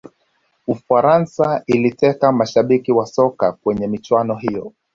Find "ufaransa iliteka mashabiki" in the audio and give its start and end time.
0.67-2.91